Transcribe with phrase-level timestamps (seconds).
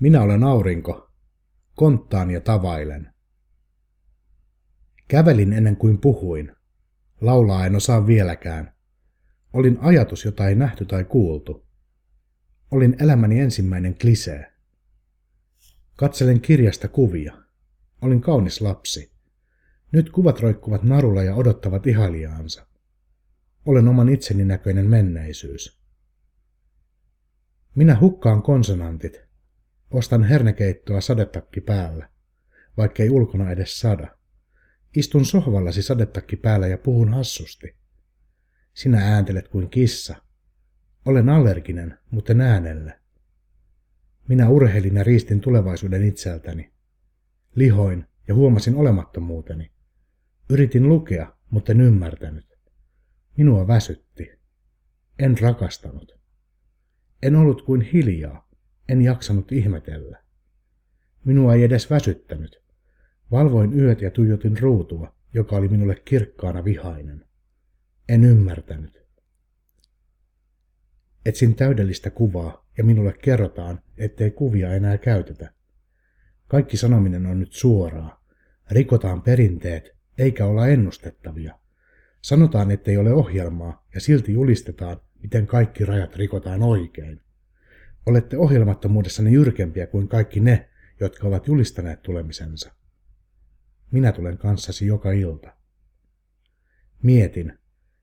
[0.00, 1.10] Minä olen aurinko.
[1.74, 3.14] Konttaan ja tavailen.
[5.08, 6.52] Kävelin ennen kuin puhuin.
[7.20, 8.74] Laulaa en osaa vieläkään.
[9.52, 11.66] Olin ajatus, jota ei nähty tai kuultu.
[12.70, 14.52] Olin elämäni ensimmäinen klisee.
[15.96, 17.36] Katselen kirjasta kuvia.
[18.02, 19.12] Olin kaunis lapsi.
[19.92, 22.66] Nyt kuvat roikkuvat narulla ja odottavat ihaliaansa.
[23.66, 25.80] Olen oman itseni näköinen menneisyys.
[27.74, 29.26] Minä hukkaan konsonantit.
[29.90, 32.08] Ostan hernekeittoa sadetakki päällä,
[32.76, 34.18] vaikkei ulkona edes sada.
[34.96, 37.76] Istun sohvallasi sadetakki päällä ja puhun hassusti.
[38.74, 40.16] Sinä ääntelet kuin kissa.
[41.04, 43.00] Olen allerginen, mutta äänelle.
[44.28, 46.72] Minä urheilin ja riistin tulevaisuuden itseltäni.
[47.54, 49.72] Lihoin ja huomasin olemattomuuteni.
[50.50, 52.46] Yritin lukea, mutta en ymmärtänyt.
[53.36, 54.30] Minua väsytti.
[55.18, 56.18] En rakastanut.
[57.22, 58.45] En ollut kuin hiljaa.
[58.88, 60.22] En jaksanut ihmetellä.
[61.24, 62.62] Minua ei edes väsyttänyt.
[63.30, 67.24] Valvoin yöt ja tuijotin ruutua, joka oli minulle kirkkaana vihainen.
[68.08, 69.06] En ymmärtänyt.
[71.26, 75.52] Etsin täydellistä kuvaa ja minulle kerrotaan, ettei kuvia enää käytetä.
[76.48, 78.24] Kaikki sanominen on nyt suoraa.
[78.70, 81.58] Rikotaan perinteet, eikä olla ennustettavia.
[82.22, 87.20] Sanotaan, ettei ole ohjelmaa ja silti julistetaan, miten kaikki rajat rikotaan oikein.
[88.06, 90.68] Olette ohjelmattomuudessanne jyrkempiä kuin kaikki ne,
[91.00, 92.72] jotka ovat julistaneet tulemisensa.
[93.90, 95.56] Minä tulen kanssasi joka ilta.
[97.02, 97.58] Mietin,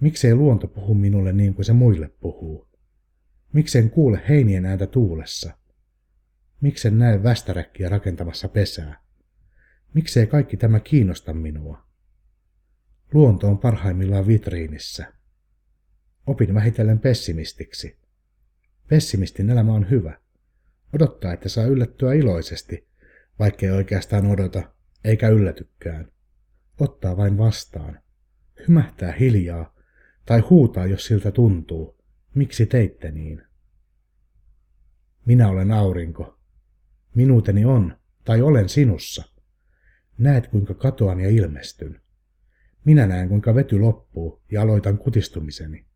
[0.00, 2.68] miksei luonto puhu minulle niin kuin se muille puhuu.
[3.52, 5.58] Miksen kuule heinien ääntä tuulessa?
[6.60, 9.04] Miksen näe västäräkkiä rakentamassa pesää?
[9.94, 11.86] Miksei kaikki tämä kiinnosta minua?
[13.12, 15.12] Luonto on parhaimmillaan vitriinissä.
[16.26, 18.03] Opin vähitellen pessimistiksi.
[18.88, 20.18] Pessimistin elämä on hyvä.
[20.94, 22.88] Odottaa, että saa yllättyä iloisesti,
[23.38, 24.72] vaikkei oikeastaan odota,
[25.04, 26.12] eikä yllätykään.
[26.80, 28.00] Ottaa vain vastaan.
[28.68, 29.74] Hymähtää hiljaa,
[30.26, 31.96] tai huutaa, jos siltä tuntuu.
[32.34, 33.42] Miksi teitte niin?
[35.26, 36.38] Minä olen aurinko.
[37.14, 39.24] Minuuteni on, tai olen sinussa.
[40.18, 42.00] Näet, kuinka katoan ja ilmestyn.
[42.84, 45.86] Minä näen, kuinka vety loppuu ja aloitan kutistumiseni.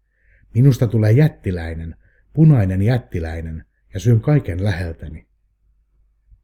[0.54, 1.96] Minusta tulee jättiläinen,
[2.32, 5.28] punainen jättiläinen ja syön kaiken läheltäni.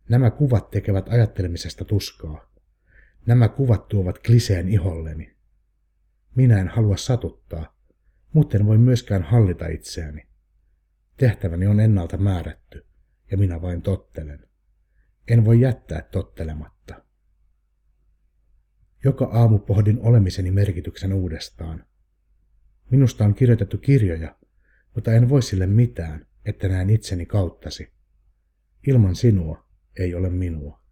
[0.08, 2.54] Nämä kuvat tekevät ajattelemisesta tuskaa.
[3.26, 5.36] Nämä kuvat tuovat kliseen iholleni.
[6.34, 7.76] Minä en halua satuttaa,
[8.32, 10.26] mutta en voi myöskään hallita itseäni.
[11.16, 12.86] Tehtäväni on ennalta määrätty,
[13.30, 14.48] ja minä vain tottelen.
[15.28, 17.04] En voi jättää tottelematta.
[19.04, 21.84] Joka aamu pohdin olemiseni merkityksen uudestaan.
[22.90, 24.36] Minusta on kirjoitettu kirjoja,
[24.94, 27.92] mutta en voi sille mitään, että näen itseni kauttasi.
[28.86, 29.66] Ilman sinua
[29.98, 30.83] ei ole minua.